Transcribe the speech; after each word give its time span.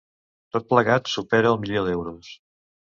Tot 0.55 0.65
plegat 0.71 1.13
supera 1.13 1.53
el 1.55 1.63
milió 1.67 1.87
d’euros. 1.91 2.37